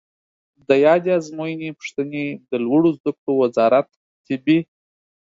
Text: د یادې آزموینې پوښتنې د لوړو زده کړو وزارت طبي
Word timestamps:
د 0.67 0.69
یادې 0.85 1.09
آزموینې 1.19 1.69
پوښتنې 1.79 2.25
د 2.51 2.51
لوړو 2.65 2.89
زده 2.97 3.11
کړو 3.17 3.33
وزارت 3.43 3.87
طبي 4.25 4.59